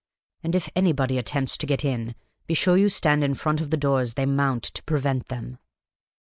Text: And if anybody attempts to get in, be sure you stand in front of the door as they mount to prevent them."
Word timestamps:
And 0.43 0.55
if 0.55 0.67
anybody 0.75 1.19
attempts 1.19 1.55
to 1.57 1.67
get 1.67 1.85
in, 1.85 2.15
be 2.47 2.55
sure 2.55 2.75
you 2.75 2.89
stand 2.89 3.23
in 3.23 3.35
front 3.35 3.61
of 3.61 3.69
the 3.69 3.77
door 3.77 3.99
as 4.01 4.15
they 4.15 4.25
mount 4.25 4.63
to 4.63 4.81
prevent 4.83 5.27
them." 5.27 5.59